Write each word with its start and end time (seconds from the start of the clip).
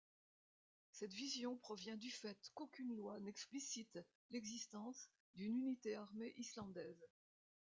Cette 0.89 1.13
vision 1.13 1.57
provient 1.57 1.95
du 1.95 2.09
fait 2.09 2.49
qu'aucune 2.55 2.95
loi 2.95 3.19
n'explicite 3.19 3.99
l'existence 4.31 5.11
d'une 5.35 5.55
unité 5.55 5.93
armée 5.93 6.33
islandaise. 6.37 7.07